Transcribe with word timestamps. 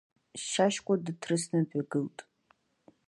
Шьашькәа 0.45 0.95
дыҭрысны 1.03 1.59
дҩагылт. 1.69 2.17